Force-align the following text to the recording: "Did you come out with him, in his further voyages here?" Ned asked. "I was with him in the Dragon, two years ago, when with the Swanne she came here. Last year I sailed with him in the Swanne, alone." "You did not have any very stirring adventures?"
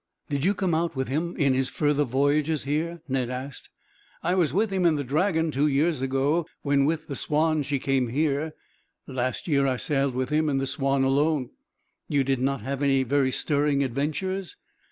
"Did 0.31 0.43
you 0.43 0.55
come 0.55 0.73
out 0.73 0.95
with 0.95 1.09
him, 1.09 1.35
in 1.37 1.53
his 1.53 1.69
further 1.69 2.05
voyages 2.05 2.63
here?" 2.63 3.03
Ned 3.07 3.29
asked. 3.29 3.69
"I 4.23 4.33
was 4.33 4.51
with 4.51 4.71
him 4.71 4.83
in 4.83 4.95
the 4.95 5.03
Dragon, 5.03 5.51
two 5.51 5.67
years 5.67 6.01
ago, 6.01 6.47
when 6.63 6.85
with 6.85 7.05
the 7.05 7.15
Swanne 7.15 7.61
she 7.61 7.77
came 7.77 8.07
here. 8.07 8.53
Last 9.05 9.47
year 9.47 9.67
I 9.67 9.75
sailed 9.77 10.15
with 10.15 10.29
him 10.29 10.49
in 10.49 10.57
the 10.57 10.65
Swanne, 10.65 11.03
alone." 11.03 11.51
"You 12.07 12.23
did 12.23 12.39
not 12.39 12.61
have 12.61 12.81
any 12.81 13.03
very 13.03 13.31
stirring 13.31 13.83
adventures?" 13.83 14.57